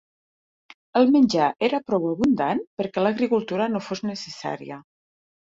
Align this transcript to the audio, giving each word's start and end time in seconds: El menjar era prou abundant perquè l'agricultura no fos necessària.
El 1.01 1.11
menjar 1.15 1.49
era 1.67 1.81
prou 1.91 2.09
abundant 2.13 2.63
perquè 2.81 3.05
l'agricultura 3.09 3.71
no 3.75 3.83
fos 3.91 4.05
necessària. 4.11 4.83